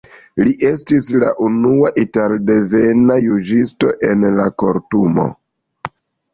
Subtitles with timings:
[0.45, 5.31] Li estis la unua italdevena juĝisto en la Kortumo.